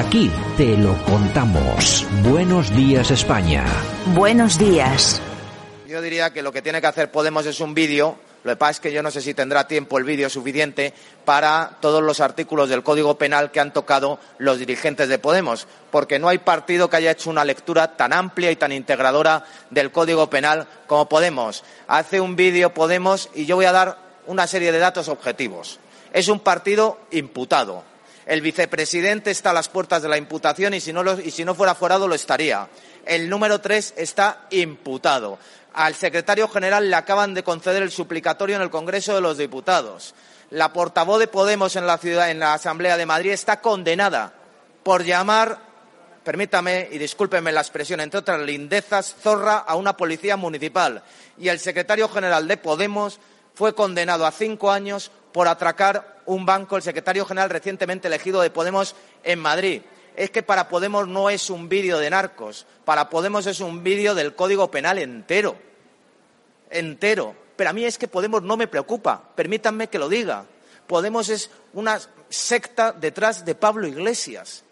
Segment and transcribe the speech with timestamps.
[0.00, 2.06] Aquí te lo contamos.
[2.22, 3.66] Buenos días España.
[4.14, 5.20] Buenos días.
[5.86, 8.16] Yo diría que lo que tiene que hacer Podemos es un vídeo.
[8.42, 10.94] Lo que pasa es que yo no sé si tendrá tiempo el vídeo suficiente
[11.26, 16.18] para todos los artículos del Código Penal que han tocado los dirigentes de Podemos, porque
[16.18, 20.30] no hay partido que haya hecho una lectura tan amplia y tan integradora del Código
[20.30, 21.62] Penal como Podemos.
[21.88, 25.78] Hace un vídeo Podemos y yo voy a dar una serie de datos objetivos.
[26.14, 27.89] Es un partido imputado.
[28.30, 32.14] El vicepresidente está a las puertas de la imputación y si no, fuera forado lo
[32.14, 32.68] estaría.
[33.04, 35.36] El número tres está imputado.
[35.74, 40.14] Al secretario general le acaban de conceder el suplicatorio en el Congreso de los Diputados.
[40.50, 44.32] La portavoz de Podemos en la ciudad, en la Asamblea de Madrid, está condenada
[44.84, 45.58] por llamar,
[46.22, 51.02] permítame y discúlpeme la expresión, entre otras lindezas, zorra a una policía municipal.
[51.36, 53.18] Y el secretario general de Podemos
[53.54, 58.50] fue condenado a cinco años por atracar un banco, el secretario general recientemente elegido de
[58.50, 58.94] Podemos
[59.24, 59.82] en Madrid
[60.16, 64.14] es que para Podemos no es un vídeo de narcos, para Podemos es un vídeo
[64.14, 65.56] del Código Penal entero,
[66.70, 67.34] entero.
[67.56, 70.46] Pero a mí es que Podemos no me preocupa, permítanme que lo diga.
[70.86, 74.64] Podemos es una secta detrás de Pablo Iglesias.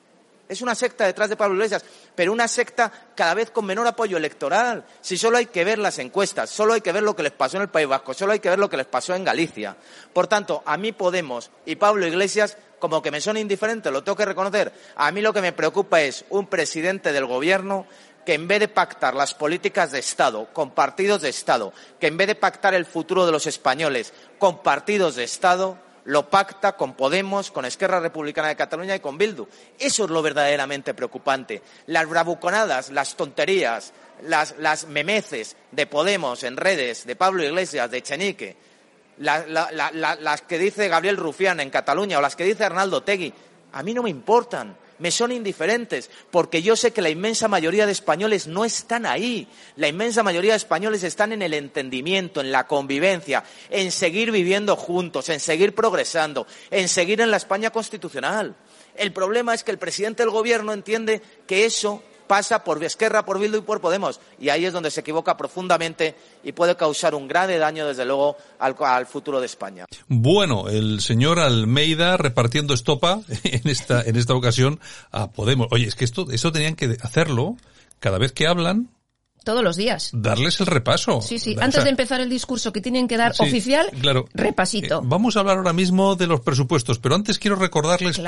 [0.48, 4.16] Es una secta detrás de Pablo Iglesias, pero una secta cada vez con menor apoyo
[4.16, 4.84] electoral.
[5.00, 7.58] Si solo hay que ver las encuestas, solo hay que ver lo que les pasó
[7.58, 9.76] en el País Vasco, solo hay que ver lo que les pasó en Galicia.
[10.12, 14.16] Por tanto, a mí Podemos y Pablo Iglesias como que me son indiferentes, lo tengo
[14.16, 14.72] que reconocer.
[14.96, 17.86] A mí lo que me preocupa es un presidente del gobierno
[18.24, 22.16] que en vez de pactar las políticas de Estado con partidos de Estado, que en
[22.16, 25.78] vez de pactar el futuro de los españoles con partidos de Estado,
[26.08, 29.46] lo pacta con Podemos, con Esquerra Republicana de Cataluña y con Bildu.
[29.78, 31.60] Eso es lo verdaderamente preocupante.
[31.86, 33.92] Las bravuconadas, las tonterías,
[34.22, 38.56] las, las memeces de Podemos en redes, de Pablo Iglesias, de Chenique,
[39.18, 43.34] las que dice Gabriel Rufián en Cataluña o las que dice Arnaldo Tegui,
[43.72, 47.86] a mí no me importan, me son indiferentes, porque yo sé que la inmensa mayoría
[47.86, 49.48] de españoles no están ahí.
[49.76, 54.76] La inmensa mayoría de españoles están en el entendimiento, en la convivencia, en seguir viviendo
[54.76, 58.54] juntos, en seguir progresando, en seguir en la España constitucional.
[58.94, 63.40] El problema es que el presidente del gobierno entiende que eso pasa por Esquerra, por
[63.40, 64.20] Bildu y por Podemos.
[64.38, 68.36] Y ahí es donde se equivoca profundamente y puede causar un grave daño, desde luego,
[68.58, 69.86] al, futuro de España.
[70.06, 74.78] Bueno, el señor Almeida repartiendo estopa en esta, en esta ocasión
[75.10, 75.68] a Podemos.
[75.70, 77.56] Oye, es que esto, eso tenían que hacerlo
[77.98, 78.90] cada vez que hablan
[79.44, 80.10] todos los días.
[80.12, 81.20] Darles el repaso.
[81.20, 81.56] Sí, sí.
[81.60, 84.28] Antes de empezar el discurso que tienen que dar oficial, claro.
[84.34, 84.98] repasito.
[84.98, 88.22] Eh, vamos a hablar ahora mismo de los presupuestos, pero antes quiero recordarles que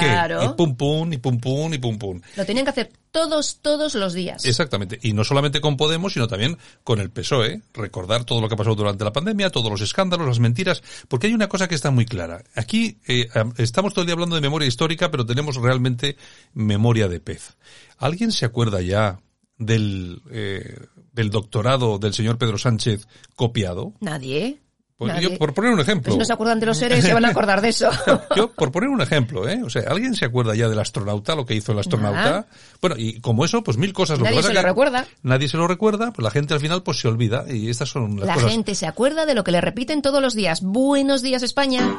[0.44, 2.21] y pum pum, y pum pum, y pum pum.
[2.37, 4.44] Lo tienen que hacer todos, todos los días.
[4.44, 4.98] Exactamente.
[5.03, 7.62] Y no solamente con Podemos, sino también con el PSOE.
[7.75, 11.32] Recordar todo lo que pasó durante la pandemia, todos los escándalos, las mentiras, porque hay
[11.32, 12.42] una cosa que está muy clara.
[12.54, 16.16] Aquí eh, estamos todo el día hablando de memoria histórica, pero tenemos realmente
[16.54, 17.56] memoria de pez.
[17.98, 19.21] ¿Alguien se acuerda ya
[19.60, 23.06] del, eh, del doctorado del señor Pedro Sánchez
[23.37, 23.93] copiado?
[24.00, 24.59] Nadie.
[25.00, 26.04] Pues yo, por poner un ejemplo.
[26.04, 27.88] Pues si no se acuerdan de los seres, se van a acordar de eso.
[28.37, 29.62] yo, por poner un ejemplo, ¿eh?
[29.65, 32.48] O sea, ¿alguien se acuerda ya del astronauta, lo que hizo el astronauta?
[32.82, 34.19] Bueno, y como eso, pues mil cosas.
[34.19, 35.06] Lo nadie se lo recuerda.
[35.22, 37.47] Nadie se lo recuerda, pues la gente al final pues se olvida.
[37.48, 38.48] Y estas son las la cosas.
[38.48, 40.60] La gente se acuerda de lo que le repiten todos los días.
[40.60, 41.98] Buenos días, España.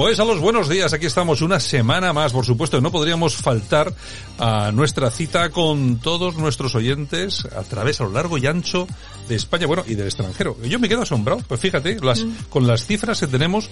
[0.00, 3.92] Pues a los buenos días, aquí estamos una semana más, por supuesto, no podríamos faltar
[4.38, 8.88] a nuestra cita con todos nuestros oyentes a través a lo largo y ancho
[9.28, 10.56] de España, bueno, y del extranjero.
[10.62, 12.44] Yo me quedo asombrado, pues fíjate, las, mm.
[12.48, 13.68] con las cifras que tenemos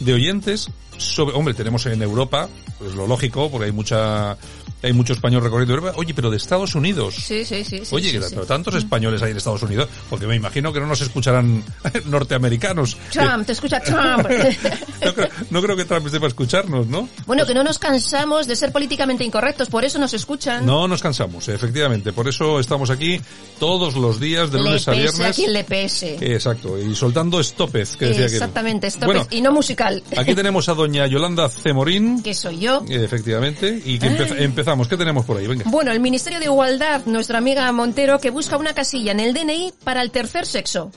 [0.00, 2.48] de oyentes sobre, hombre, tenemos en Europa,
[2.78, 4.36] pues lo lógico, porque hay mucha
[4.82, 5.94] hay mucho español recorriendo Europa.
[5.96, 7.14] Oye, pero de Estados Unidos.
[7.14, 7.82] Sí, sí, sí.
[7.90, 11.00] Oye, sí, pero tantos españoles hay en Estados Unidos, porque me imagino que no nos
[11.00, 11.64] escucharán
[12.06, 12.96] norteamericanos.
[13.10, 14.28] Trump, te escucha Trump.
[15.50, 17.08] no, creo, que Trump esté para escucharnos, ¿no?
[17.26, 20.64] Bueno, que no nos cansamos de ser políticamente incorrectos, por eso nos escuchan.
[20.64, 22.12] No nos cansamos, efectivamente.
[22.12, 23.20] Por eso estamos aquí
[23.58, 25.20] todos los días, de lunes a viernes.
[25.20, 26.18] A quien le pese.
[26.20, 29.50] Exacto, y soltando estopez, que decía Exactamente, estopez, y no
[30.16, 32.22] Aquí tenemos a doña Yolanda Cemorín.
[32.22, 32.84] Que soy yo.
[32.88, 34.06] Efectivamente, y que
[34.38, 35.46] empezamos ¿Qué tenemos por ahí?
[35.46, 35.64] Venga.
[35.66, 39.72] Bueno, el Ministerio de Igualdad, nuestra amiga Montero, que busca una casilla en el DNI
[39.84, 40.90] para el tercer sexo.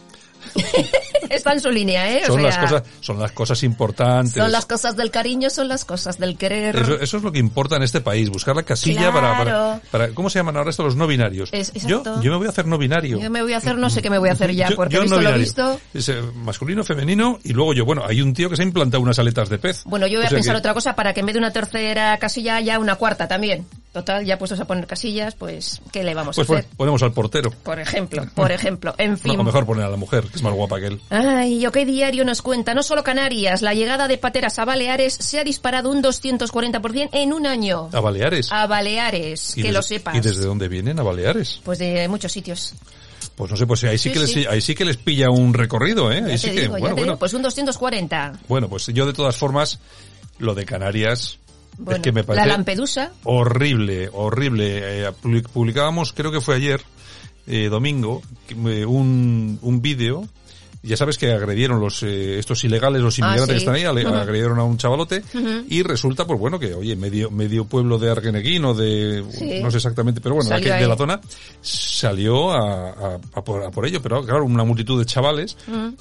[1.29, 2.23] Está en su línea, ¿eh?
[2.27, 4.33] son, las cosas, son las cosas importantes.
[4.33, 6.75] Son las cosas del cariño, son las cosas del querer.
[6.75, 10.29] Eso, eso es lo que importa en este país, buscar la casilla para, para, ¿Cómo
[10.29, 11.51] se llaman ahora estos los no binarios?
[11.87, 13.19] yo, yo me voy a hacer no binario.
[13.19, 15.01] Yo me voy a hacer, no sé qué me voy a hacer ya, porque he
[15.01, 15.79] visto lo visto.
[15.93, 19.01] Es, eh, masculino, femenino, y luego yo, bueno, hay un tío que se ha implantado
[19.01, 19.83] unas aletas de pez.
[19.85, 22.57] Bueno, yo voy a pensar otra cosa para que en vez de una tercera casilla
[22.57, 23.65] haya una cuarta también.
[23.91, 26.71] Total, ya puestos a poner casillas, pues, ¿qué le vamos a pues hacer?
[26.77, 27.51] ponemos al portero.
[27.51, 28.95] Por ejemplo, por ejemplo.
[28.97, 29.35] En fin.
[29.35, 31.01] No, mejor poner a la mujer, que es más guapa que él.
[31.09, 35.39] Ay, ¿qué diario nos cuenta, no solo Canarias, la llegada de pateras a Baleares se
[35.39, 37.89] ha disparado un 240% en un año.
[37.91, 38.49] ¿A Baleares?
[38.51, 40.15] A Baleares, que lo sepas.
[40.15, 41.59] ¿Y desde dónde vienen a Baleares?
[41.63, 42.73] Pues de muchos sitios.
[43.35, 46.11] Pues no sé, pues ahí sí, que Les, ahí sí que les pilla un recorrido,
[46.11, 46.23] ¿eh?
[46.25, 47.17] Ahí sí que, bueno, bueno.
[47.17, 48.39] pues un 240.
[48.47, 49.79] Bueno, pues yo de todas formas,
[50.37, 51.39] lo de Canarias,
[51.89, 53.11] es que me parece la Lampedusa.
[53.23, 55.07] Horrible, horrible.
[55.07, 55.11] Eh,
[55.53, 56.81] publicábamos, creo que fue ayer,
[57.47, 60.27] eh, domingo, eh, un, un vídeo
[60.83, 64.57] ya sabes que agredieron los eh, estos ilegales, los ah, inmigrantes que están ahí, agredieron
[64.59, 65.23] a un chavalote
[65.69, 69.23] y resulta, pues bueno, que oye, medio medio pueblo de Argueneguín o de,
[69.61, 71.21] no sé exactamente, pero bueno, de la zona,
[71.61, 75.55] salió a, a, por, ello, pero claro, una multitud de chavales,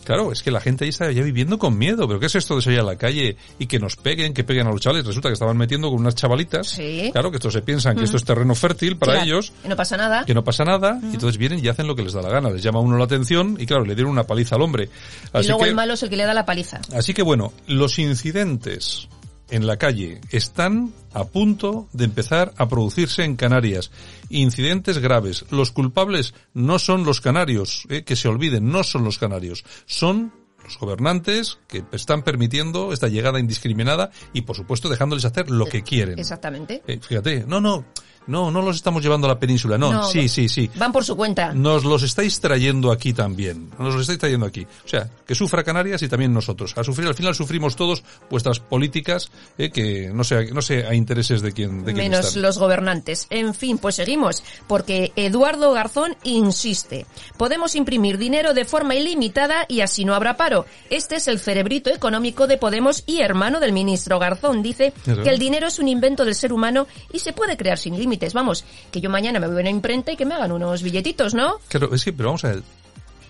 [0.04, 2.56] claro, es que la gente ahí está ya viviendo con miedo, pero ¿qué es esto
[2.56, 5.06] de salir a la calle y que nos peguen, que peguen a los chavales?
[5.06, 6.80] Resulta que estaban metiendo con unas chavalitas,
[7.12, 9.96] claro, que estos se piensan que esto es terreno fértil para ellos, que no pasa
[9.98, 12.30] nada, que no pasa nada, y entonces vienen y hacen lo que les da la
[12.30, 15.46] gana, les llama uno la atención y claro, le dieron una paliza al hombre y
[15.46, 16.80] luego el malo es el que le da la paliza.
[16.92, 19.08] Así que bueno, los incidentes
[19.50, 23.90] en la calle están a punto de empezar a producirse en Canarias.
[24.28, 25.44] Incidentes graves.
[25.50, 30.32] Los culpables no son los canarios, eh, que se olviden, no son los canarios, son
[30.62, 35.82] los gobernantes que están permitiendo esta llegada indiscriminada y por supuesto dejándoles hacer lo que
[35.82, 36.18] quieren.
[36.18, 36.82] Exactamente.
[36.86, 37.84] Eh, fíjate, no, no,
[38.26, 40.70] no, no los estamos llevando a la península, no, sí, sí, sí.
[40.76, 41.52] Van por su cuenta.
[41.52, 44.66] Nos los estáis trayendo aquí también, nos los estáis trayendo aquí.
[44.84, 46.76] O sea, que sufra Canarias y también nosotros.
[46.76, 50.94] A sufrir, al final sufrimos todos vuestras políticas, eh, que no sé, no sé a
[50.94, 53.26] intereses de quién, de quién Menos los gobernantes.
[53.30, 57.06] En fin, pues seguimos, porque Eduardo Garzón insiste.
[57.36, 60.66] Podemos imprimir dinero de forma ilimitada y así no habrá paro.
[60.90, 64.62] Este es el cerebrito económico de Podemos y hermano del ministro Garzón.
[64.62, 67.98] Dice que el dinero es un invento del ser humano y se puede crear sin
[67.98, 70.82] límites Vamos, que yo mañana me voy a una imprenta y que me hagan unos
[70.82, 71.58] billetitos, ¿no?
[71.68, 72.62] Claro, es que, pero vamos a ver.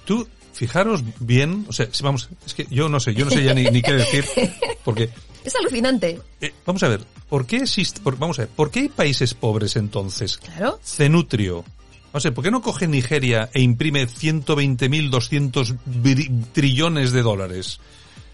[0.04, 3.54] Tú, fijaros bien, o sea, vamos, es que yo no sé, yo no sé ya
[3.54, 4.24] ni, qué decir,
[4.84, 5.10] porque...
[5.44, 6.20] Es alucinante.
[6.40, 9.76] Eh, vamos a ver, ¿por qué existe, vamos a ver, ¿por qué hay países pobres
[9.76, 10.36] entonces?
[10.38, 10.78] Claro.
[10.82, 11.64] Cenutrio.
[12.12, 15.78] No sé, ¿por qué no coge Nigeria e imprime 120.200
[16.52, 17.80] trillones de dólares?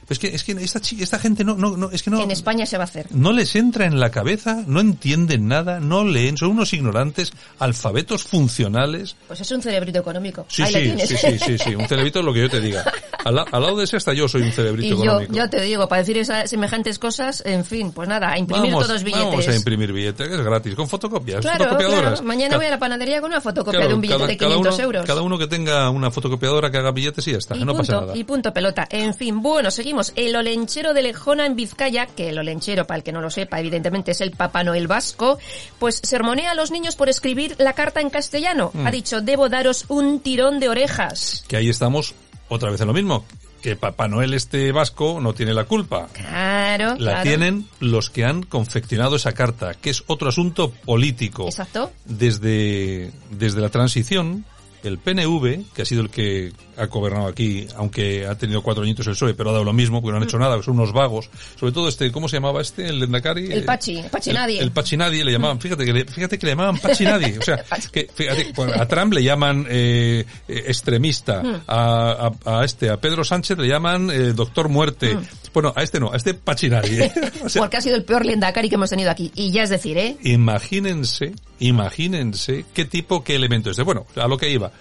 [0.09, 2.23] Es que, es que esta, esta gente no, no, no, es que no.
[2.23, 3.07] En España se va a hacer.
[3.11, 8.23] No les entra en la cabeza, no entienden nada, no leen, son unos ignorantes, alfabetos
[8.23, 9.17] funcionales.
[9.27, 10.47] Pues es un cerebrito económico.
[10.49, 12.85] Sí, sí, sí, sí, sí, sí, un cerebrito es lo que yo te diga.
[13.27, 15.33] Al, lado de ese hasta yo soy un cerebrito y económico.
[15.33, 18.73] Yo, yo te digo, para decir esas semejantes cosas, en fin, pues nada, a imprimir
[18.73, 19.27] todos billetes.
[19.27, 22.23] Vamos a imprimir billetes, es gratis, con fotocopias, fotocopiadoras.
[22.23, 25.07] Mañana voy a la panadería con una fotocopia de un billete de 500 euros.
[25.07, 28.17] Cada uno que tenga una fotocopiadora que haga billetes y ya está, no pasa nada.
[28.17, 28.87] Y punto pelota.
[28.91, 30.13] En fin, bueno, seguimos.
[30.15, 33.59] El Olenche de Lejona en Vizcaya, que el olenchero, para el que no lo sepa,
[33.59, 35.39] evidentemente es el Papá Noel vasco,
[35.79, 38.71] pues sermonea a los niños por escribir la carta en castellano.
[38.75, 38.87] Mm.
[38.87, 41.45] Ha dicho, debo daros un tirón de orejas.
[41.49, 42.15] Que ahí estamos
[42.49, 43.25] otra vez en lo mismo
[43.67, 46.09] que Papá Noel este vasco no tiene la culpa.
[46.13, 46.95] Claro.
[46.99, 51.47] La tienen los que han confeccionado esa carta, que es otro asunto político.
[51.47, 51.91] Exacto.
[52.05, 54.45] Desde, desde la transición,
[54.89, 59.07] el PNV, que ha sido el que ha gobernado aquí, aunque ha tenido cuatro añitos
[59.07, 61.31] el PSOE, pero ha dado lo mismo, porque no han hecho nada, son unos vagos.
[61.59, 62.87] Sobre todo este, ¿cómo se llamaba este?
[62.87, 63.51] El Lendakari.
[63.53, 64.61] El Pachi, el Pachi Nadie.
[64.61, 67.39] El, Pachi Nadie le llamaban, fíjate que le, fíjate que le llamaban Pachi Nadie.
[67.39, 71.63] O sea, que, fíjate, a Trump le llaman eh, extremista, hmm.
[71.67, 75.17] a, a, este, a Pedro Sánchez le llaman eh, Doctor Muerte.
[75.53, 77.13] Bueno, a este no, a este Pachi Nadie.
[77.57, 79.33] porque ha sido el peor Lendakari que hemos tenido aquí.
[79.35, 80.17] Y ya es decir, ¿eh?
[80.23, 83.83] Imagínense, imagínense qué tipo, qué elemento es de.
[83.83, 84.73] Bueno, a lo que iba.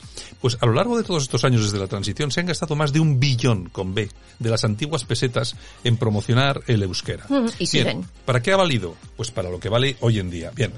[0.41, 2.94] Pues a lo largo de todos estos años desde la transición se han gastado más
[2.94, 7.25] de un billón con B de las antiguas pesetas en promocionar el euskera.
[7.29, 8.05] Mm, y siguen.
[8.25, 8.96] ¿Para qué ha valido?
[9.15, 10.51] Pues para lo que vale hoy en día.
[10.55, 10.74] Bien.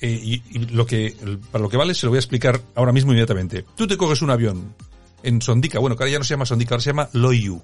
[0.00, 1.14] Eh, y, lo que,
[1.52, 3.64] para lo que vale se lo voy a explicar ahora mismo inmediatamente.
[3.76, 4.74] Tú te coges un avión
[5.22, 7.62] en Sondica, bueno, que ahora ya no se llama Sondica, ahora se llama Loiu.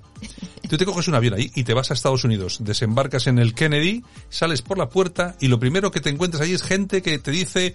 [0.69, 3.55] Tú te coges un avión ahí y te vas a Estados Unidos, desembarcas en el
[3.55, 7.19] Kennedy, sales por la puerta y lo primero que te encuentras ahí es gente que
[7.19, 7.75] te dice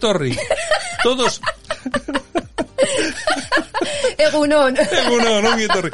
[0.00, 0.36] Torri.
[1.02, 1.40] Todos
[4.18, 4.76] Egunon.
[4.76, 5.90] Egunon,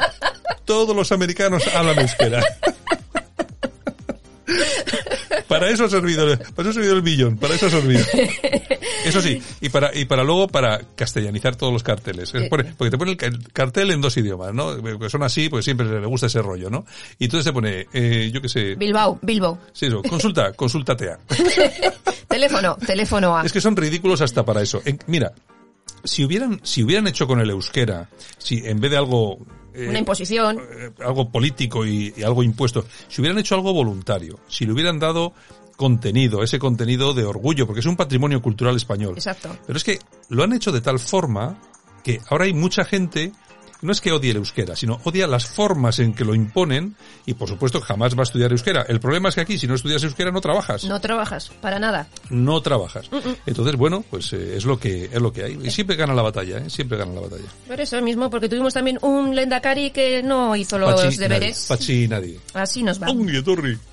[0.65, 2.43] Todos los americanos hablan euskera.
[5.47, 8.03] Para eso ha servido, para eso ha servido el billón, para eso ha servido.
[9.05, 12.31] Eso sí, y para, y para luego para castellanizar todos los carteles.
[12.49, 14.81] Porque te pone el ca- el cartel en dos idiomas, ¿no?
[14.99, 16.85] Que son así, pues siempre le gusta ese rollo, ¿no?
[17.19, 19.57] Y entonces te pone, eh, yo qué sé, Bilbao, Bilbao.
[19.73, 21.19] sí, eso, consulta, consúltate a.
[22.27, 23.45] Teléfono, teléfono A.
[23.45, 24.81] Es que son ridículos hasta para eso.
[24.85, 25.33] En- mira,
[26.03, 29.39] si hubieran, si hubieran hecho con el euskera, si en vez de algo,
[29.73, 30.59] eh, Una imposición.
[30.59, 34.99] eh, algo político y, y algo impuesto, si hubieran hecho algo voluntario, si le hubieran
[34.99, 35.33] dado
[35.75, 39.13] contenido, ese contenido de orgullo, porque es un patrimonio cultural español.
[39.15, 39.49] Exacto.
[39.65, 39.99] Pero es que
[40.29, 41.57] lo han hecho de tal forma
[42.03, 43.31] que ahora hay mucha gente,
[43.81, 46.95] no es que odie el euskera, sino odia las formas en que lo imponen
[47.25, 48.83] y por supuesto jamás va a estudiar euskera.
[48.87, 52.07] El problema es que aquí si no estudias euskera no trabajas No trabajas, para nada.
[52.29, 53.09] no trabajas.
[53.45, 55.59] Entonces, bueno, pues eh, es lo que es lo que hay.
[55.63, 56.69] Y siempre gana la batalla, ¿eh?
[56.69, 57.45] Siempre gana la batalla.
[57.67, 61.67] Por eso mismo, porque tuvimos también un Lendakari que no hizo los Pachi, deberes.
[61.69, 61.77] Nadie.
[61.79, 62.39] Pachi nadie.
[62.53, 63.07] Así nos va.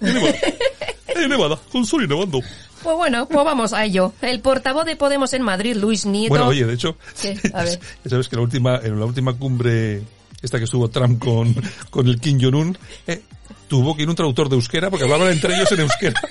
[0.01, 0.35] Nevada.
[1.29, 1.59] Nevada.
[1.73, 2.41] Con sol y nevando.
[2.83, 4.13] Pues bueno, pues vamos a ello.
[4.23, 6.31] El portavoz de Podemos en Madrid, Luis Nieto.
[6.31, 6.97] Bueno, oye, de hecho.
[7.55, 7.81] A ver.
[8.07, 10.03] sabes que la última, en la última cumbre,
[10.43, 11.55] esta que estuvo Trump con,
[11.91, 13.23] con el Kim Jong-un, eh,
[13.69, 16.21] tuvo que ir un traductor de euskera porque hablaban entre ellos en euskera.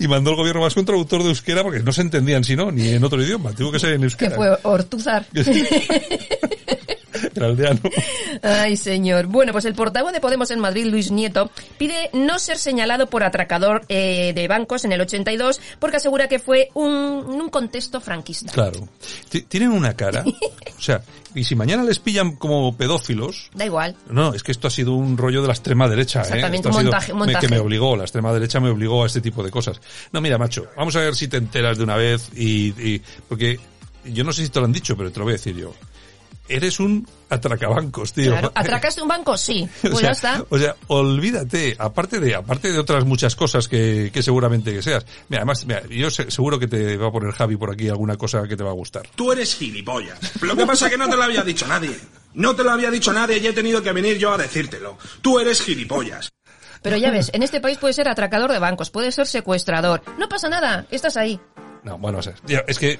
[0.00, 2.70] Y mandó el gobierno vasco un traductor de euskera porque no se entendían si no,
[2.70, 3.52] ni en otro idioma.
[3.52, 4.36] Tuvo que ser en que euskera.
[4.36, 5.26] fue Ortuzar.
[7.44, 7.80] Aldeano.
[8.42, 9.26] Ay, señor.
[9.26, 13.22] Bueno, pues el portavoz de Podemos en Madrid, Luis Nieto, pide no ser señalado por
[13.22, 18.52] atracador eh, de bancos en el 82 porque asegura que fue un, un contexto franquista.
[18.52, 18.88] Claro.
[19.28, 20.24] T- Tienen una cara.
[20.78, 21.02] O sea,
[21.34, 23.96] y si mañana les pillan como pedófilos, Da igual.
[24.10, 26.22] no, es que esto ha sido un rollo de la extrema derecha, ¿eh?
[26.24, 27.46] Exactamente, ha sido- montaje, un me- montaje.
[27.46, 29.80] que me obligó, la extrema derecha me obligó a este tipo de cosas.
[30.12, 33.58] No, mira, macho, vamos a ver si te enteras de una vez y, y- porque
[34.04, 35.72] yo no sé si te lo han dicho, pero te lo voy a decir yo.
[36.48, 38.30] Eres un atracabancos, tío.
[38.32, 38.52] Claro.
[38.54, 39.36] ¿Atracaste un banco?
[39.36, 39.68] Sí.
[39.84, 40.44] O Pues sea, ya está.
[40.48, 45.04] o sea, olvídate, aparte de, aparte de otras muchas cosas que, que seguramente que seas.
[45.28, 48.16] Mira, además, mira, yo se- seguro que te va a poner Javi por aquí alguna
[48.16, 49.08] cosa que te va a gustar.
[49.14, 50.18] Tú eres gilipollas.
[50.42, 51.96] Lo que pasa es que no te lo había dicho nadie.
[52.34, 54.98] No te lo había dicho nadie y he tenido que venir yo a decírtelo.
[55.22, 56.30] Tú eres gilipollas.
[56.82, 60.02] Pero ya ves, en este país puede ser atracador de bancos, puede ser secuestrador.
[60.18, 61.40] No pasa nada, estás ahí.
[61.82, 62.34] No, bueno, o sea,
[62.66, 62.98] es que...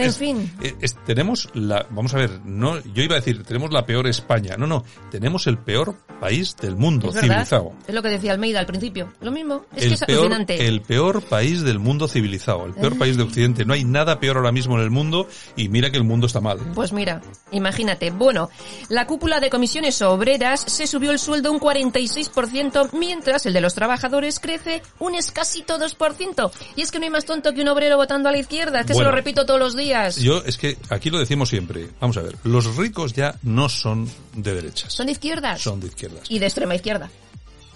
[0.00, 0.52] En es- fin.
[0.62, 4.06] eh, es- tenemos la, vamos a ver, no, yo iba a decir, tenemos la peor
[4.06, 4.56] España.
[4.56, 7.28] No, no, tenemos el peor país del mundo Es verdad.
[7.28, 7.72] civilizado.
[7.86, 9.12] Es lo que decía Almeida al principio.
[9.20, 9.64] Lo mismo.
[9.74, 10.66] Es que el es peor, alucinante.
[10.66, 13.64] el peor país del mundo civilizado, el peor país de Occidente.
[13.64, 16.40] No hay nada peor ahora mismo en el mundo y mira que el mundo está
[16.40, 16.58] mal.
[16.58, 16.62] ¿eh?
[16.74, 17.20] Pues mira,
[17.52, 18.10] imagínate.
[18.10, 18.50] Bueno,
[18.88, 23.74] la cúpula de comisiones obreras se subió el sueldo un 46%, mientras el de los
[23.74, 26.50] trabajadores crece un escasito 2%.
[26.76, 28.86] Y es que no hay más tonto que un obrero votando a la izquierda, es
[28.86, 29.08] que Bueno.
[29.08, 29.89] se lo repito todos los días.
[30.18, 31.88] Yo, es que aquí lo decimos siempre.
[32.00, 34.92] Vamos a ver, los ricos ya no son de derechas.
[34.92, 35.60] Son de izquierdas.
[35.60, 36.30] Son de izquierdas.
[36.30, 37.10] Y de extrema izquierda.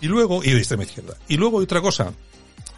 [0.00, 1.14] Y luego, y de extrema izquierda.
[1.28, 2.12] Y luego hay otra cosa.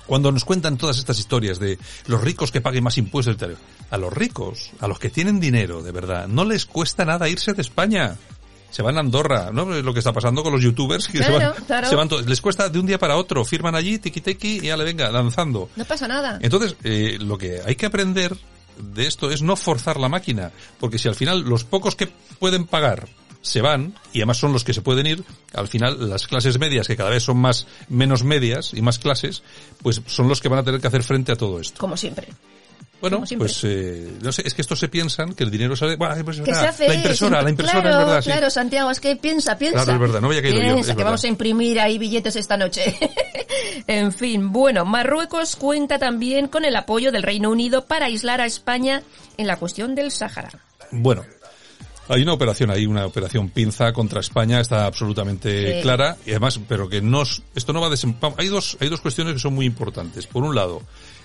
[0.06, 3.56] Cuando nos cuentan todas estas historias de los ricos que paguen más impuestos y tal,
[3.90, 7.54] a los ricos, a los que tienen dinero, de verdad, no les cuesta nada irse
[7.54, 8.16] de España.
[8.70, 9.74] Se van a Andorra, ¿no?
[9.74, 11.88] Es lo que está pasando con los youtubers que se Claro, van, claro.
[11.88, 12.26] se van todos.
[12.26, 15.10] Les cuesta de un día para otro, firman allí, tiki tiki, y ya le venga,
[15.10, 15.70] lanzando.
[15.76, 16.38] No pasa nada.
[16.42, 18.36] Entonces, eh, lo que hay que aprender
[18.78, 22.66] de esto es no forzar la máquina, porque si al final los pocos que pueden
[22.66, 23.08] pagar
[23.42, 26.86] se van, y además son los que se pueden ir, al final las clases medias,
[26.88, 29.42] que cada vez son más, menos medias y más clases,
[29.82, 31.78] pues son los que van a tener que hacer frente a todo esto.
[31.78, 32.28] Como siempre.
[33.10, 36.14] Bueno, pues eh, no sé, es que estos se piensan que el dinero sale, bueno,
[36.24, 38.30] pues, Que se la impresora, es- la impresora claro, es verdad, sí.
[38.30, 39.84] Claro, Santiago, es que piensa, piensa.
[39.84, 41.04] Claro, es verdad, no había caído yo, Piensa es que verdad.
[41.06, 42.96] vamos a imprimir ahí billetes esta noche.
[43.86, 48.46] en fin, bueno, Marruecos cuenta también con el apoyo del Reino Unido para aislar a
[48.46, 49.02] España
[49.36, 50.50] en la cuestión del Sáhara.
[50.90, 51.24] Bueno,
[52.08, 55.82] hay una operación ahí, una operación pinza contra España, está absolutamente Sí.
[55.82, 58.88] clara y además, pero que no, es- esto no va a desem- Hay dos, hay
[58.88, 60.26] dos cuestiones que son muy importantes.
[60.26, 60.82] Por un lado,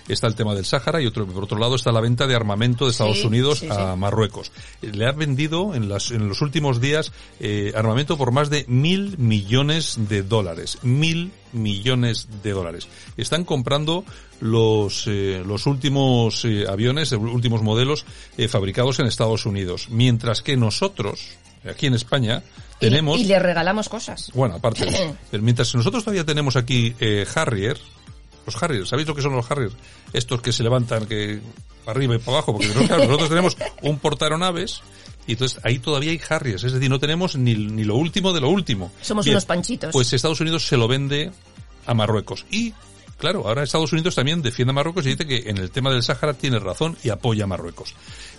[0.08, 2.84] está el tema del Sáhara y otro, por otro lado está la venta de armamento
[2.86, 3.98] de Estados Sí, Unidos sí, a sí.
[3.98, 4.52] Marruecos.
[4.82, 9.16] Le han vendido en, las, en los últimos días eh, armamento por más de mil
[9.18, 10.78] millones de dólares.
[10.82, 12.88] Mil millones de dólares.
[13.16, 14.04] Están comprando
[14.40, 18.04] los, eh, los últimos eh, aviones, eh, últimos modelos
[18.38, 19.88] eh, fabricados en Estados Unidos.
[19.90, 21.28] Mientras que nosotros,
[21.68, 22.42] aquí en España,
[22.80, 23.20] Y- tenemos...
[23.20, 24.30] Y, le regalamos cosas.
[24.34, 24.86] Bueno, aparte,
[25.40, 26.94] mientras nosotros todavía tenemos aquí
[27.34, 27.78] Harrier,
[28.46, 29.72] los Harrier, ¿sabéis lo que son los Harrier?
[30.12, 31.40] Estos que se levantan que
[31.84, 34.82] para arriba y para abajo, porque nosotros, claro, nosotros tenemos un portaeronaves
[35.26, 38.40] y entonces ahí todavía hay Harriers, es decir, no tenemos ni, ni lo último de
[38.40, 38.92] lo último.
[39.00, 39.92] Somos Bien, unos panchitos.
[39.92, 41.30] Pues Estados Unidos se lo vende
[41.86, 42.72] a Marruecos y
[43.22, 46.02] Claro, ahora Estados Unidos también defiende a Marruecos y dice que en el tema del
[46.02, 47.94] Sáhara tiene razón y apoya a Marruecos.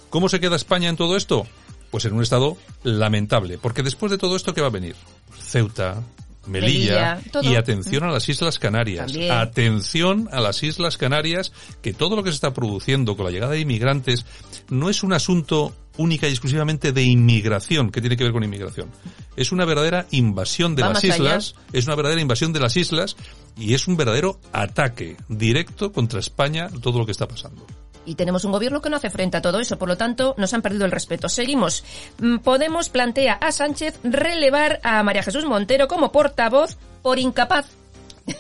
[0.10, 1.48] ¿Cómo se queda España en todo esto?
[1.90, 4.98] Pues en un estado lamentable, porque después de todo esto, ¿qué va a venir?
[5.40, 6.04] Ceuta,
[6.46, 9.12] Melilla, y atención a las Islas Canarias.
[9.12, 9.32] También.
[9.32, 13.54] Atención a las Islas Canarias, que todo lo que se está produciendo con la llegada
[13.54, 14.26] de inmigrantes
[14.70, 18.90] no es un asunto única y exclusivamente de inmigración, que tiene que ver con inmigración.
[19.36, 21.16] Es una verdadera invasión de las allá.
[21.16, 23.16] islas, es una verdadera invasión de las islas
[23.58, 27.66] y es un verdadero ataque directo contra España todo lo que está pasando.
[28.06, 30.54] Y tenemos un gobierno que no hace frente a todo eso, por lo tanto, nos
[30.54, 31.30] han perdido el respeto.
[31.30, 31.84] Seguimos.
[32.20, 37.83] Mm, Podemos plantea a Sánchez relevar a María Jesús Montero como portavoz por incapaz.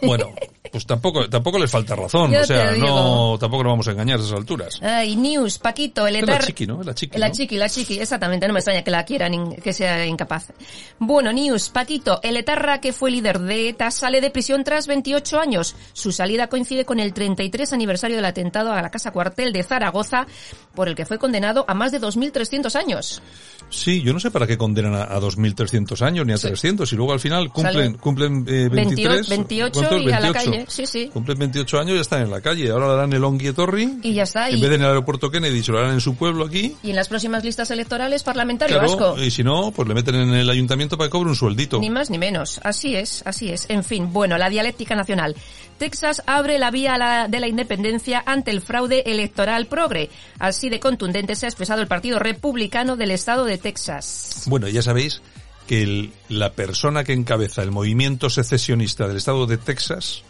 [0.02, 0.34] Bueno,
[0.72, 4.24] pues tampoco, tampoco les falta razón, o sea, no, tampoco nos vamos a engañar a
[4.24, 4.80] esas alturas.
[4.82, 6.82] Ay, News, Paquito, el Es la chiqui, ¿no?
[6.82, 7.34] La chiqui, La ¿no?
[7.34, 10.52] chiqui, la chiqui, exactamente, no me extraña que la quieran, que sea incapaz.
[11.00, 15.40] Bueno, News, Paquito, el etarra que fue líder de ETA sale de prisión tras 28
[15.40, 15.76] años.
[15.94, 20.26] Su salida coincide con el 33 aniversario del atentado a la casa cuartel de Zaragoza,
[20.74, 23.22] por el que fue condenado a más de 2.300 años.
[23.70, 26.96] Sí, yo no sé para qué condenan a, a 2.300 años ni a 300 y
[26.96, 30.02] luego al final cumplen cumplen eh, 23, 28 ¿cuántos?
[30.02, 31.10] y a la calle, sí, sí.
[31.12, 32.70] Cumplen 28 años y ya están en la calle.
[32.72, 34.00] Ahora le dan el Onguietorri.
[34.04, 36.02] Y ya está, En y- vez de en el aeropuerto Kennedy, se lo harán en
[36.02, 36.76] su pueblo aquí.
[36.84, 39.22] Y en las próximas listas electorales parlamentario Claro, vasco.
[39.24, 41.80] y si no, pues le meten en el ayuntamiento para que cobre un sueldito.
[41.80, 42.60] Ni más ni menos.
[42.64, 43.66] Así es, así es.
[43.70, 45.36] En fin, bueno, la dialéctica nacional.
[45.78, 50.10] Texas abre la vía la- de la independencia ante el fraude electoral progre.
[50.40, 54.44] Así de contundente se ha expresado el Partido Republicano del Estado de Texas.
[54.48, 55.22] Bueno, ya sabéis
[55.68, 60.24] que el- la persona que encabeza el movimiento secesionista del estado de Texas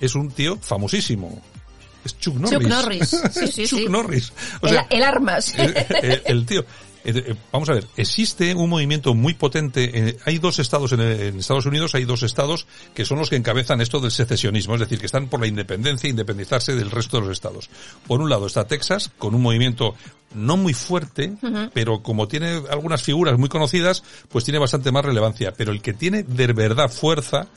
[0.00, 1.40] es un tío famosísimo.
[2.04, 2.58] Es Chuck Norris.
[2.58, 3.08] Chuck Norris.
[3.32, 3.86] Sí, sí, Chuck sí.
[3.88, 4.32] Norris.
[4.60, 5.54] O el, sea, el armas.
[6.24, 6.64] el tío.
[7.04, 9.90] Eh, Vamos a ver, existe un movimiento muy potente.
[9.92, 13.36] eh, hay dos estados en, en Estados Unidos, hay dos estados que son los que
[13.36, 17.26] encabezan esto del secesionismo, es decir, que están por la independencia independizarse del resto de
[17.26, 17.70] los estados.
[18.06, 19.94] Por un lado está Texas, con un movimiento
[20.34, 21.34] no muy fuerte,
[21.74, 25.52] pero como tiene algunas figuras muy conocidas, pues tiene bastante más relevancia.
[25.52, 27.48] Pero el que tiene de verdad fuerza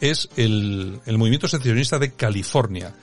[0.00, 2.94] es el, el movimiento secesionista de California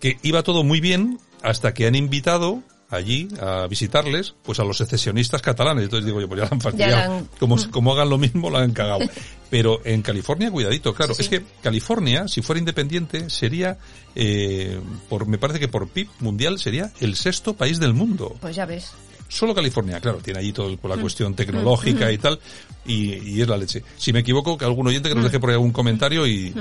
[0.00, 4.76] que iba todo muy bien hasta que han invitado allí a visitarles pues a los
[4.78, 5.84] secesionistas catalanes.
[5.84, 7.26] Entonces digo yo, pues ya la han fastidiado.
[7.38, 9.00] Como, como hagan lo mismo, la han cagado.
[9.50, 11.14] Pero en California, cuidadito, claro.
[11.14, 13.78] Sí, Es que California, si fuera independiente, sería,
[14.14, 18.36] eh, por, me parece que por PIB mundial, sería el sexto país del mundo.
[18.40, 18.92] Pues ya ves.
[19.28, 20.78] Solo California, claro, tiene allí todo Mm.
[20.88, 22.38] la cuestión tecnológica y tal,
[22.86, 23.82] y, y es la leche.
[23.96, 25.18] Si me equivoco, que algún oyente que Mm.
[25.18, 26.54] nos deje por ahí algún comentario y,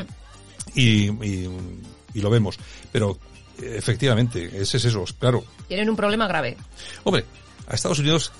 [0.74, 1.50] y, y,
[2.16, 2.58] y lo vemos.
[2.92, 3.18] Pero,
[3.62, 5.44] efectivamente, ese es eso, claro.
[5.68, 6.58] Tienen un problema grave.
[7.04, 7.26] Hombre,
[7.68, 8.32] a Estados Unidos,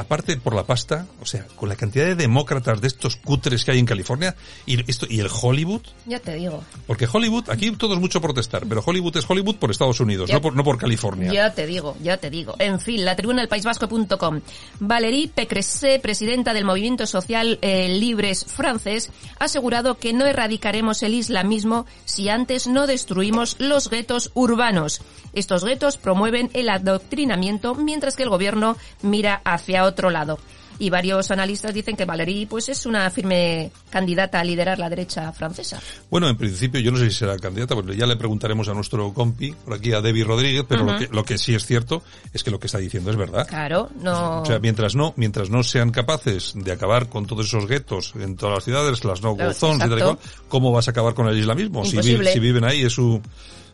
[0.00, 3.72] aparte por la pasta, o sea, con la cantidad de demócratas de estos cutres que
[3.72, 4.34] hay en California,
[4.66, 6.62] y esto, y el Hollywood, Ya te digo.
[6.86, 10.36] porque Hollywood, aquí todo es mucho protestar, pero Hollywood es Hollywood por Estados Unidos, Ya.
[10.36, 11.32] no por, no por California.
[11.32, 12.54] Ya te digo, ya te digo.
[12.58, 14.40] En fin, la tribuna del País Vasco.com.
[14.80, 21.14] Valérie Pécresse, presidenta del Movimiento Social eh, Libres francés, ha asegurado que no erradicaremos el
[21.14, 25.02] islamismo si antes no destruimos los guetos urbanos.
[25.32, 30.38] Estos guetos promueven el adoctrinamiento mientras que el gobierno mira hacia otro lado.
[30.78, 35.30] Y varios analistas dicen que Valérie pues es una firme candidata a liderar la derecha
[35.30, 35.78] francesa.
[36.10, 39.12] Bueno, en principio yo no sé si será candidata, porque ya le preguntaremos a nuestro
[39.12, 42.42] compi, por aquí a Debbie Rodríguez, pero lo, que, lo que sí es cierto es
[42.42, 43.46] que lo que está diciendo es verdad.
[43.46, 44.40] Claro, no...
[44.40, 48.36] O sea, mientras no, mientras no sean capaces de acabar con todos esos guetos en
[48.36, 51.12] todas las ciudades, las no Claro, zones y tal y cual, ¿cómo vas a acabar
[51.12, 51.84] con el islamismo?
[51.84, 53.20] Si, si viven ahí es su...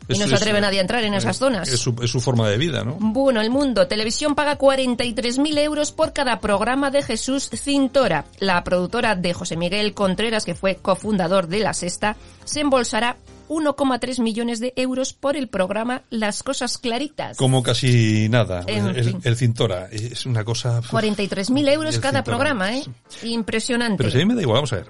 [0.07, 1.67] Y es- no se atreve nadie a entrar en esas zonas.
[1.67, 2.97] Es su, es su forma de vida, ¿no?
[2.99, 3.87] Bueno, el mundo.
[3.87, 8.25] Televisión paga 43.000 euros por cada programa de Jesús Cintora.
[8.39, 12.15] La productora de José Miguel Contreras, que fue cofundador de La Sexta,
[12.45, 13.17] se embolsará
[13.49, 17.37] 1,3 millones de euros por el programa Las Cosas Claritas.
[17.37, 18.63] Como casi nada.
[18.67, 18.87] En
[19.23, 20.81] el, Cintora es una cosa...
[20.81, 22.23] 43.000 euros cada Cintora.
[22.23, 22.83] programa, ¿eh?
[23.23, 23.97] Impresionante.
[23.97, 24.87] Pero si a mí me da igual, vamos a ver.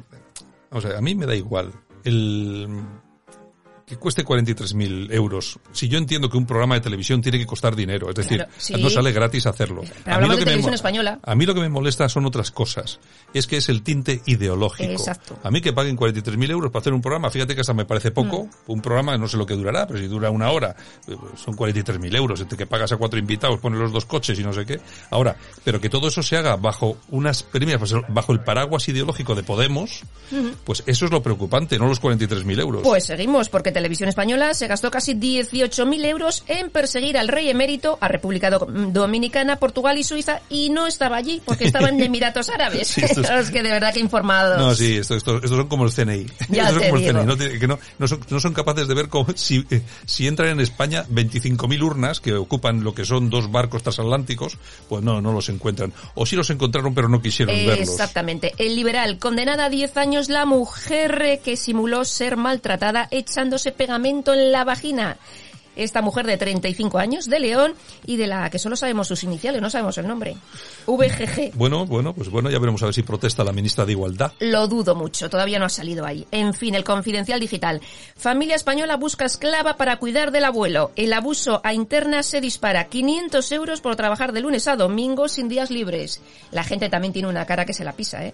[0.72, 1.72] Vamos a ver, a mí me da igual.
[2.04, 2.68] El
[3.88, 5.60] que cueste 43.000 euros.
[5.71, 8.52] Si yo entiendo que un programa de televisión tiene que costar dinero, es decir, Claro,
[8.58, 8.73] sí.
[8.82, 9.82] no sale gratis hacerlo.
[10.04, 11.19] Pero hablamos de me televisión mo- española.
[11.23, 13.00] A mí lo que me molesta son otras cosas.
[13.34, 14.91] Es que es el tinte ideológico.
[14.91, 15.39] Exacto.
[15.41, 18.12] A mí que paguen 43.000 euros para hacer un programa, fíjate que hasta me parece
[18.12, 18.43] poco.
[18.67, 18.71] Mm.
[18.73, 20.76] Un programa, no sé lo que durará, pero si dura una hora,
[21.08, 22.41] eh, son 43.000 euros.
[22.41, 24.82] Entre que pagas a cuatro invitados, pones los dos coches y no sé qué.
[25.12, 29.34] Ahora, pero que todo eso se haga bajo unas premias, pues, bajo el paraguas ideológico
[29.34, 30.02] de Podemos,
[30.65, 32.82] pues eso es lo preocupante, no los 43.000 euros.
[32.84, 37.98] Pues seguimos, porque Televisión Española se gastó casi 18.000 euros en perseguir al rey emérito
[38.02, 42.50] a República Do- Dominicana, Portugal y Suiza y no estaba allí porque estaba en Emiratos
[42.50, 42.88] Árabes.
[42.88, 43.02] Sí,
[43.54, 44.58] que de verdad que informados.
[44.58, 46.26] No, sí, estos esto, estos son como el CNI.
[46.50, 47.13] Ya Estos son como el digo.
[47.20, 47.26] CNI,
[47.68, 50.60] no, no, no son, no son capaces de ver cómo, si, eh, si entran en
[50.60, 54.58] España 25.000 urnas que ocupan lo que son dos barcos transatlánticos,
[54.90, 55.94] pues no, no los encuentran.
[56.16, 57.90] O sí los encontraron pero no quisieron verlos.
[57.90, 58.54] Exactamente.
[58.58, 64.52] El liberal, condenada a 10 años la mujer que simuló ser maltratada echándose pegamento en
[64.52, 65.18] la vagina.
[65.78, 69.62] Esta mujer de 35 años, de León, y de la que solo sabemos sus iniciales,
[69.62, 70.36] no sabemos el nombre.
[70.88, 71.52] VGG.
[71.54, 74.34] Bueno, bueno, pues bueno, ya veremos a ver si protesta la ministra de Igualdad.
[74.40, 76.26] Lo dudo mucho, todavía no ha salido ahí.
[76.32, 77.80] En fin, el confidencial digital.
[78.16, 80.92] Familia española busca esclava para cuidar del abuelo.
[80.96, 82.86] El abuso a interna se dispara.
[82.86, 86.24] 500 euros por trabajar de lunes a domingo sin días libres.
[86.52, 88.34] La gente también tiene una cara que se la pisa, ¿eh?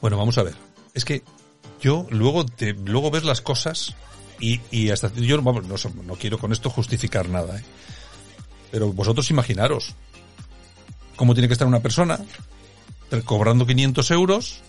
[0.00, 0.54] Bueno, vamos a ver.
[0.94, 1.24] Es que
[1.80, 3.96] yo luego te, luego ves las cosas
[4.42, 7.62] y, y hasta yo vamos, no, no quiero con esto justificar nada, ¿eh?
[8.72, 9.94] pero vosotros imaginaros
[11.14, 12.18] cómo tiene que estar una persona
[13.24, 14.60] cobrando 500 euros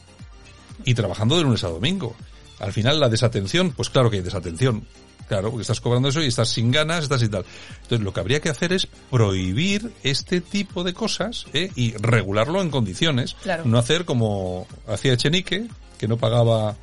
[0.85, 2.15] y trabajando de lunes a domingo.
[2.59, 4.85] Al final la desatención, pues claro que hay desatención.
[5.27, 7.45] Claro, porque estás cobrando eso y estás sin ganas, estás y tal.
[7.83, 11.71] Entonces lo que habría que hacer es prohibir este tipo de cosas ¿eh?
[11.75, 13.35] y regularlo en condiciones.
[13.41, 13.63] Claro.
[13.65, 15.65] No hacer como hacía Echenique,
[15.97, 16.75] que no pagaba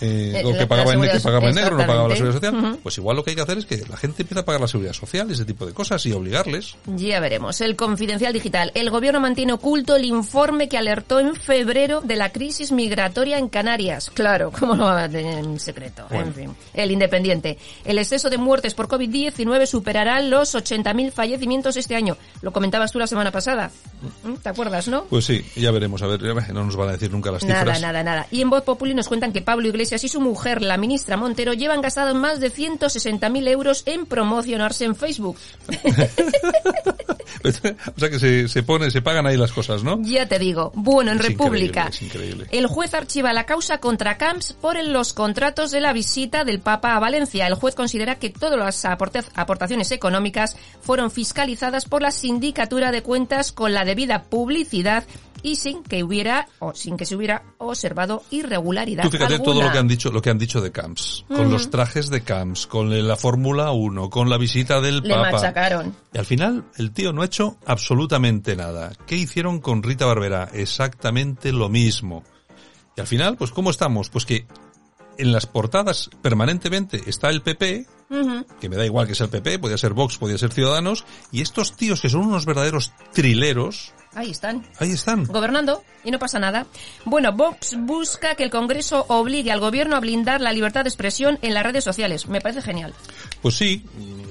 [0.00, 2.16] eh, Eh, o la- que pagaba, en, que seguridad- pagaba en negro, no pagaba la
[2.16, 2.78] seguridad social.
[2.82, 4.68] Pues igual lo que hay que hacer es que la gente empiece a pagar la
[4.68, 6.76] seguridad social, ese tipo de cosas y obligarles.
[6.86, 7.60] Ya veremos.
[7.60, 8.70] El confidencial digital.
[8.74, 13.48] El gobierno mantiene oculto el informe que alertó en febrero de la crisis migratoria en
[13.48, 14.10] Canarias.
[14.14, 16.06] Claro, ¿cómo lo va a tener en secreto?
[16.10, 16.26] Bueno.
[16.26, 16.50] En fin.
[16.74, 17.58] El independiente.
[17.84, 22.16] El exceso de muertes por COVID-19 superará los 80.000 fallecimientos este año.
[22.42, 23.70] Lo comentabas tú la semana pasada.
[24.24, 24.34] ¿Mm?
[24.42, 25.04] ¿Te acuerdas, no?
[25.04, 27.80] Pues sí, ya veremos, a ver, no nos van a decir nunca las Nada, cifras.
[27.80, 28.26] nada, nada.
[28.30, 31.52] Y en Voz Populi nos cuentan que Pablo Iglesias y su mujer, la ministra Montero,
[31.52, 35.36] llevan gastados más de 160.000 euros en promocionarse en Facebook.
[37.44, 37.50] o
[38.00, 39.98] sea que se, se pone, se pagan ahí las cosas, ¿no?
[40.02, 40.72] Ya te digo.
[40.74, 41.86] Bueno, en Es República.
[41.86, 42.46] increíble, increíble.
[42.50, 46.94] El juez archiva la causa contra Camps por los contratos de la visita del Papa
[46.94, 47.46] a Valencia.
[47.46, 53.02] El juez considera que todas las aporta- aportaciones económicas fueron fiscalizadas por la Sindicatura de
[53.02, 55.04] Cuentas con la debida publicidad
[55.42, 59.52] y sin que hubiera o sin que se hubiera observado irregularidad Tú fíjate alguna.
[59.52, 62.22] todo lo que han dicho, lo que han dicho de Camps, con los trajes de
[62.22, 65.32] Camps, con la Fórmula 1, con la visita del Le Papa.
[65.32, 65.94] machacaron.
[66.12, 68.92] Y al final el tío no ha hecho absolutamente nada.
[69.06, 70.48] ¿Qué hicieron con Rita Barbera?
[70.52, 72.24] Exactamente lo mismo.
[72.96, 74.10] Y al final, pues ¿cómo estamos?
[74.10, 74.46] Pues que
[75.18, 77.86] en las portadas permanentemente está el PP,
[78.60, 81.42] que me da igual que sea el PP, podía ser Vox, podía ser Ciudadanos, y
[81.42, 84.66] estos tíos que son unos verdaderos trileros, Ahí están.
[84.80, 85.26] ahí están.
[85.26, 86.66] Gobernando y no pasa nada.
[87.04, 91.38] Bueno, Vox busca que el Congreso obligue al gobierno a blindar la libertad de expresión
[91.40, 92.26] en las redes sociales.
[92.26, 92.92] Me parece genial.
[93.40, 93.84] Pues sí,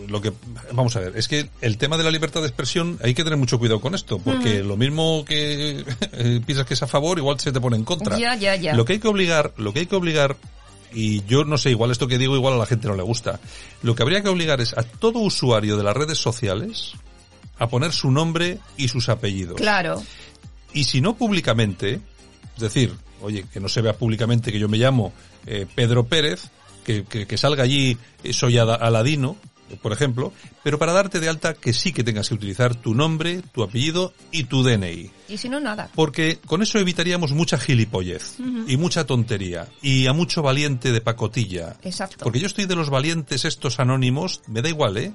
[0.09, 0.33] lo que
[0.73, 3.39] vamos a ver, es que el tema de la libertad de expresión hay que tener
[3.39, 7.39] mucho cuidado con esto, porque lo mismo que eh, piensas que es a favor, igual
[7.39, 8.19] se te pone en contra.
[8.19, 8.73] Ya, ya, ya.
[8.73, 10.35] Lo que hay que obligar, lo que hay que obligar
[10.91, 13.39] y yo no sé, igual esto que digo igual a la gente no le gusta.
[13.83, 16.91] Lo que habría que obligar es a todo usuario de las redes sociales
[17.59, 19.57] a poner su nombre y sus apellidos.
[19.57, 20.01] Claro.
[20.73, 21.99] Y si no públicamente,
[22.55, 25.13] es decir, oye, que no se vea públicamente que yo me llamo
[25.45, 26.49] eh, Pedro Pérez,
[26.83, 29.37] que, que, que salga allí, eh, soy Aladino,
[29.81, 30.31] por ejemplo,
[30.63, 34.13] pero para darte de alta que sí que tengas que utilizar tu nombre, tu apellido
[34.31, 35.11] y tu DNI.
[35.27, 35.89] Y si no, nada.
[35.93, 41.75] Porque con eso evitaríamos mucha gilipollez y mucha tontería y a mucho valiente de pacotilla.
[41.83, 42.23] Exacto.
[42.23, 45.11] Porque yo estoy de los valientes estos anónimos, me da igual, ¿eh?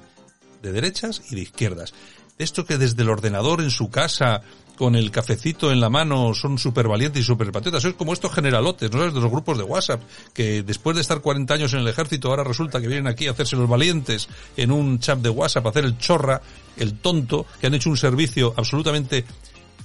[0.61, 1.94] De derechas y de izquierdas.
[2.38, 4.42] Esto que desde el ordenador en su casa,
[4.77, 7.85] con el cafecito en la mano, son súper valientes y súper patriotas.
[7.85, 9.14] Es como estos generalotes, ¿no sabes?
[9.14, 12.45] De los grupos de WhatsApp, que después de estar 40 años en el ejército, ahora
[12.45, 15.85] resulta que vienen aquí a hacerse los valientes en un chat de WhatsApp, a hacer
[15.85, 16.40] el chorra,
[16.77, 19.25] el tonto, que han hecho un servicio absolutamente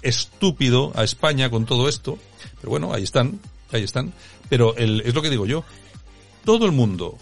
[0.02, 2.18] estúpido a España con todo esto.
[2.60, 3.40] Pero bueno, ahí están,
[3.72, 4.14] ahí están.
[4.50, 5.64] Pero el, es lo que digo yo.
[6.46, 7.18] Todo el mundo,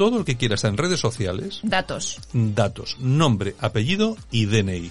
[0.00, 2.18] todo el que quiera estar en redes sociales, Datos.
[2.32, 4.90] datos, nombre, apellido y DNI.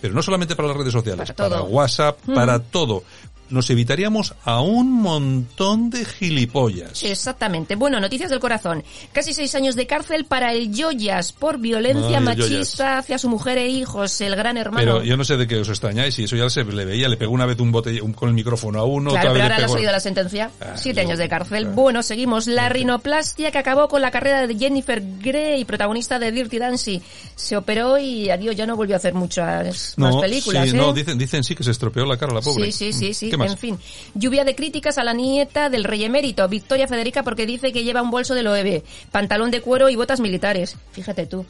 [0.00, 1.60] Pero no solamente para las redes sociales, Para.
[1.60, 3.04] WhatsApp, para todo.
[3.48, 7.02] Nos evitaríamos a un montón de gilipollas.
[7.04, 7.76] Exactamente.
[7.76, 8.82] Bueno, noticias del corazón.
[9.12, 13.68] Casi seis años de cárcel para el Joyas por violencia machista hacia su mujer e
[13.68, 14.78] hijos, el gran hermano.
[14.84, 17.16] Pero yo no sé de qué os extrañáis, y eso ya se le veía, le
[17.16, 19.42] pegó una vez un bote un- con el micrófono a uno, Claro, otra pero vez
[19.42, 19.78] ahora le le has pegó...
[19.80, 20.50] oído la sentencia.
[20.60, 21.60] Ah, Siete yo- años de cárcel.
[21.62, 21.74] claro.
[21.76, 22.46] Bueno, seguimos.
[22.46, 27.00] La rinoplastia que acabó con la carrera de Jennifer Grey, protagonista de Dirty Dancing.
[27.34, 30.78] Se operó y adiós, ya no volvió a hacer muchas más películas, sí, ¿eh?
[30.78, 32.72] no, dicen, dicen sí que se estropeó la cara la pobre.
[32.72, 33.30] Sí, sí, sí, sí.
[33.36, 33.52] ¿Qué más?
[33.52, 33.78] en fin.
[34.14, 38.02] Lluvia de críticas a la nieta del rey emérito, Victoria Federica, porque dice que lleva
[38.02, 40.76] un bolso de Loewe, pantalón de cuero y botas militares.
[40.92, 41.40] Fíjate tú.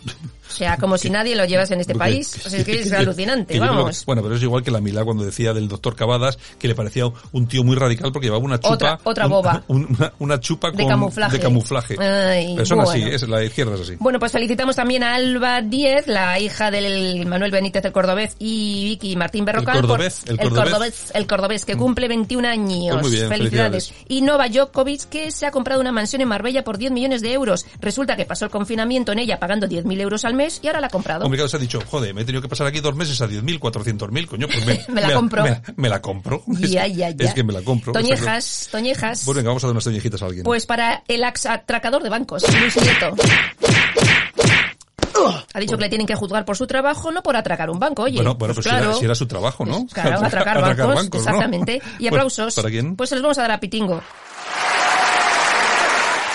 [0.48, 2.34] O sea, como si nadie lo llevas en este país.
[2.46, 4.04] O sea, es que es alucinante, que que- vamos.
[4.06, 7.04] bueno, pero es igual que la Milá cuando decía del doctor Cavadas que le parecía
[7.32, 8.74] un tío muy radical porque llevaba una chupa.
[8.74, 9.62] Otra- otra boba.
[9.68, 11.36] un- una, una chupa De con, camuflaje.
[11.36, 11.96] de camuflaje.
[12.00, 13.16] Ay, pero son así, bueno.
[13.16, 13.96] es, la izquierda es así.
[13.98, 18.84] Bueno, pues felicitamos también a Alba Díez, la hija del Manuel Benítez el Cordobés y
[18.84, 19.76] Vicky Martín Berrocal.
[19.76, 20.70] El cordobés, el el cordobés.
[20.70, 22.94] cordobés, el cordobés, que cumple 21 años.
[22.94, 23.88] Pues muy bien, felicidades.
[23.88, 24.06] felicidades.
[24.08, 27.32] Y Nova Djokovic, que se ha comprado una mansión en Marbella por 10 millones de
[27.32, 27.66] euros.
[27.80, 30.86] Resulta que pasó el confinamiento en ella pagando 10.000 euros al mes y ahora la
[30.88, 31.24] ha comprado.
[31.24, 33.28] Hombre, claro, se ha dicho, joder, me he tenido que pasar aquí dos meses a
[33.28, 35.42] 10.000, 400.000, coño, pues me, Me la compro.
[35.42, 36.42] Me, me la compro.
[36.46, 37.26] ya, ya, ya.
[37.26, 37.92] es que me la compro.
[37.92, 39.22] Toñejas, toñejas.
[39.24, 40.44] Pues venga, vamos a dar unas toñejitas a alguien.
[40.44, 43.14] Pues para el ex atracador de bancos, Luis Nieto.
[45.54, 48.02] Ha dicho que le tienen que juzgar por su trabajo, no por atracar un banco,
[48.02, 48.16] oye.
[48.16, 48.90] bueno, bueno, pues, si, claro.
[48.90, 49.86] era, si era su trabajo, ¿no?
[49.86, 51.18] Claro, atracar, bancos, ¿no?
[51.18, 51.80] exactamente.
[51.98, 52.54] Y Pues, aplausos.
[52.54, 52.96] ¿Para quién?
[52.96, 54.02] Pues se los vamos a dar a Pitingo.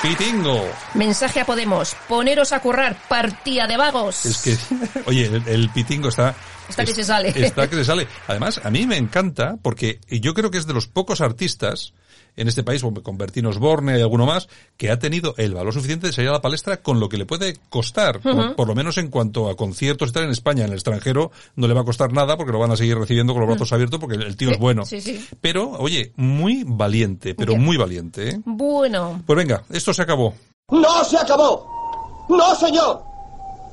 [0.02, 0.68] Pitingo.
[0.96, 1.96] Mensaje a Podemos.
[2.08, 4.26] Poneros a currar, partida de vagos.
[4.26, 4.58] Es que,
[5.06, 6.34] oye, el, el pitingo está...
[6.68, 7.30] Está que se sale.
[7.36, 8.08] Está que se sale.
[8.28, 11.94] Además, a mí me encanta porque yo creo que es de los pocos artistas
[12.36, 16.08] en este país, con Bertín Osborne y alguno más, que ha tenido el valor suficiente
[16.08, 18.20] de salir a la palestra con lo que le puede costar.
[18.22, 21.32] por, por lo menos en cuanto a conciertos y tal en España, en el extranjero,
[21.56, 23.72] no le va a costar nada porque lo van a seguir recibiendo con los brazos
[23.74, 24.86] abiertos porque el tío Sí, es bueno.
[24.86, 25.26] sí, sí.
[25.42, 28.42] Pero, oye, muy valiente, pero muy valiente, ¿eh?
[28.46, 30.34] Bueno, Pues venga, esto se acabó.
[30.70, 32.26] ¡No se acabó!
[32.30, 33.02] ¡No, señor!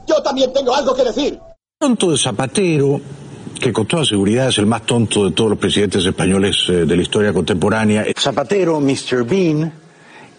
[0.06, 1.38] Yo también tengo algo que decir.
[1.78, 3.00] tonto de Zapatero,
[3.60, 6.96] que con toda seguridad es el más tonto de todos los presidentes españoles eh, de
[6.96, 8.04] la historia contemporánea.
[8.16, 9.24] Zapatero, Mr.
[9.24, 9.72] Bean,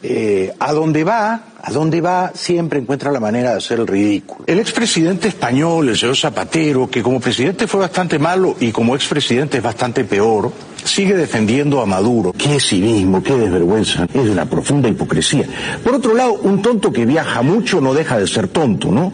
[0.02, 4.46] eh, a donde va, a donde va, siempre encuentra la manera de hacer el ridículo.
[4.48, 9.58] El expresidente español, el señor Zapatero, que como presidente fue bastante malo y como expresidente
[9.58, 10.54] es bastante peor,
[10.86, 12.32] sigue defendiendo a Maduro.
[12.32, 14.06] Qué cinismo, qué desvergüenza.
[14.14, 15.46] Es una profunda hipocresía.
[15.84, 19.12] Por otro lado, un tonto que viaja mucho no deja de ser tonto, ¿no?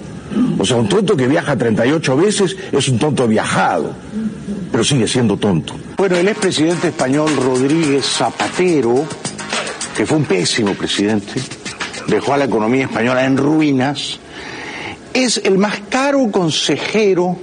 [0.58, 3.93] O sea, un tonto que viaja 38 veces es un tonto viajado,
[4.71, 5.76] pero sigue siendo tonto.
[5.98, 9.06] Bueno, el expresidente español Rodríguez Zapatero,
[9.95, 11.41] que fue un pésimo presidente,
[12.08, 14.19] dejó a la economía española en ruinas,
[15.13, 17.38] es el más caro consejero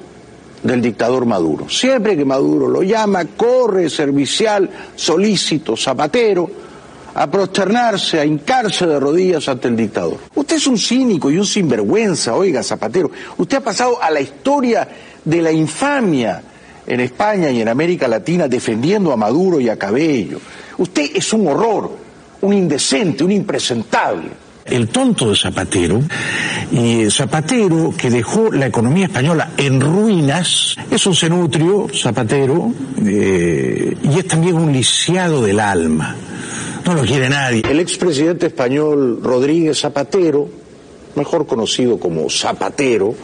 [0.63, 1.69] del dictador Maduro.
[1.69, 6.51] Siempre que Maduro lo llama, corre servicial, solícito, zapatero,
[7.15, 10.19] a prosternarse, a hincarse de rodillas ante el dictador.
[10.35, 13.11] Usted es un cínico y un sinvergüenza, oiga, Zapatero.
[13.37, 14.89] Usted ha pasado a la historia
[15.25, 16.43] de la infamia
[16.87, 20.41] en España y en América Latina defendiendo a Maduro y a Cabello.
[20.79, 21.97] Usted es un horror,
[22.41, 24.43] un indecente, un impresentable.
[24.65, 26.01] El tonto de Zapatero,
[26.71, 32.73] y Zapatero que dejó la economía española en ruinas, es un cenutrio, Zapatero,
[33.05, 36.15] eh, y es también un lisiado del alma.
[36.85, 37.63] No lo quiere nadie.
[37.69, 40.49] El expresidente español Rodríguez Zapatero,
[41.15, 43.15] mejor conocido como Zapatero,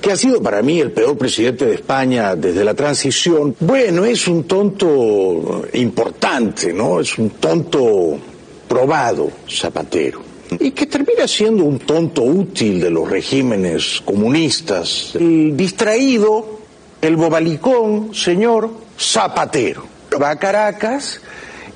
[0.00, 4.28] que ha sido para mí el peor presidente de España desde la transición, bueno, es
[4.28, 7.00] un tonto importante, ¿no?
[7.00, 8.16] Es un tonto
[8.68, 10.20] probado, Zapatero.
[10.60, 15.16] Y que termina siendo un tonto útil de los regímenes comunistas.
[15.16, 16.60] El distraído,
[17.02, 19.84] el bobalicón, señor Zapatero.
[20.22, 21.20] Va a Caracas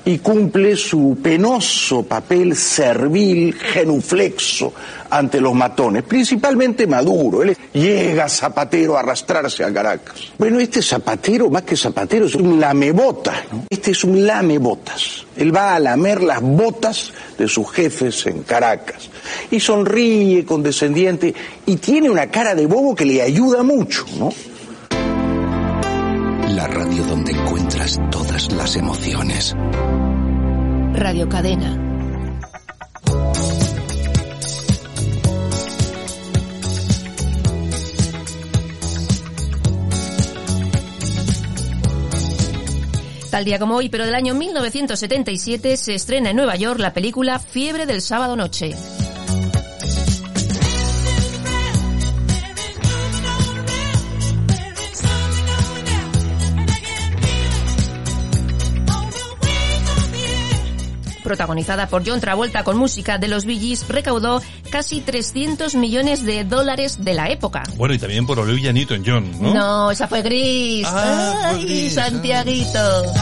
[0.05, 4.73] y cumple su penoso papel servil, genuflexo
[5.09, 7.43] ante los matones, principalmente Maduro.
[7.43, 10.31] Él llega Zapatero a arrastrarse a Caracas.
[10.37, 13.65] Bueno, este Zapatero, más que Zapatero, es un lamebotas, ¿no?
[13.69, 15.25] Este es un lamebotas.
[15.35, 19.09] Él va a lamer las botas de sus jefes en Caracas.
[19.51, 21.33] Y sonríe condescendiente
[21.65, 24.33] y tiene una cara de bobo que le ayuda mucho, ¿no?
[26.55, 29.55] La radio donde encuentras todas las emociones.
[30.93, 31.77] Radio Cadena.
[43.31, 47.39] Tal día como hoy, pero del año 1977, se estrena en Nueva York la película
[47.39, 48.75] Fiebre del sábado noche.
[61.31, 66.43] Protagonizada por John Travolta con música de los Bee Gees, recaudó casi 300 millones de
[66.43, 67.63] dólares de la época.
[67.77, 69.53] Bueno, y también por Olivia Newton-John, ¿no?
[69.53, 70.85] No, esa fue Gris.
[70.89, 73.13] Ah, fue Ay, Gris, Santiaguito.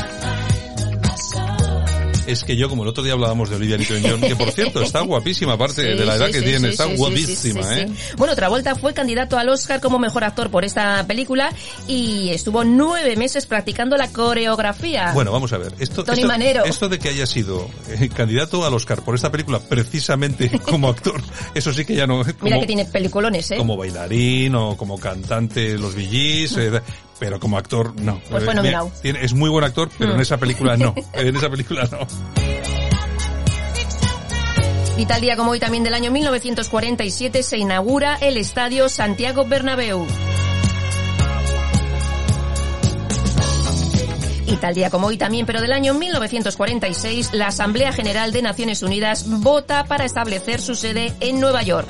[2.32, 5.02] Es que yo, como el otro día hablábamos de Olivia Newton-John, que por cierto está
[5.02, 7.88] guapísima, aparte Sí, de la edad sí, que sí, tiene, está guapísima, ¿eh?
[8.18, 11.54] Bueno, Travolta fue candidato al Oscar como mejor actor por esta película
[11.88, 15.12] y estuvo nueve meses practicando la coreografía.
[15.14, 15.74] Bueno, vamos a ver.
[15.80, 16.66] Esto, Tony esto, Manero.
[16.66, 21.22] esto de que haya sido eh, candidato al Oscar por esta película precisamente como actor,
[21.54, 22.24] eso sí que ya no...
[22.42, 23.58] Mira que tiene peliculones, ¿eh?
[23.58, 26.82] como bailarín o como cantante los VGs, eh,
[27.20, 28.22] pero como actor no.
[28.30, 28.92] Pues fue nominado.
[29.04, 30.16] es muy buen actor, pero Mm.
[30.16, 30.96] en esa película no.
[31.14, 32.00] En esa película no.
[34.98, 40.06] Y tal día como hoy también del año 1947 se inaugura el Estadio Santiago Bernabéu.
[44.46, 48.82] Y tal día como hoy también, pero del año 1946, la Asamblea General de Naciones
[48.82, 51.88] Unidas vota para establecer su sede en Nueva York.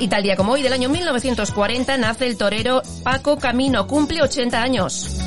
[0.00, 4.62] Y tal día como hoy del año 1940 nace el torero Paco Camino, cumple 80
[4.62, 5.18] años.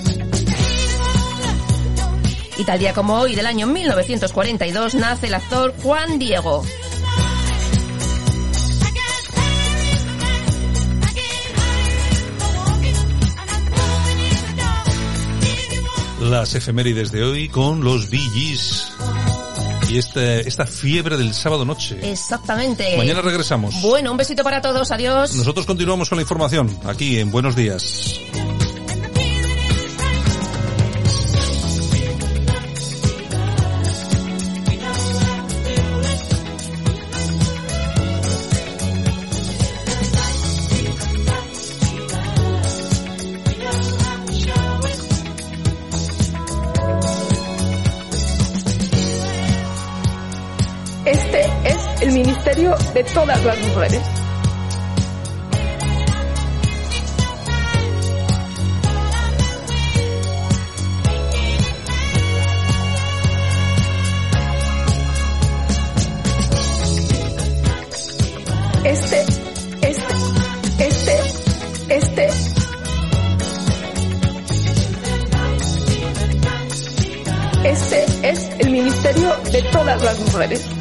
[2.58, 6.64] Y tal día como hoy del año 1942 nace el actor Juan Diego.
[16.20, 18.93] Las efemérides de hoy con los VGs.
[19.90, 22.00] Y este, esta fiebre del sábado noche.
[22.02, 22.98] Exactamente.
[22.98, 23.82] Mañana regresamos.
[23.82, 24.92] Bueno, un besito para todos.
[24.92, 25.36] Adiós.
[25.36, 28.20] Nosotros continuamos con la información aquí en Buenos Días.
[51.34, 54.02] Este es el ministerio de todas las mujeres.
[68.84, 69.26] Este,
[69.82, 70.14] este,
[70.78, 71.20] este,
[71.90, 72.30] este.
[77.64, 80.73] Este es el ministerio de todas las mujeres.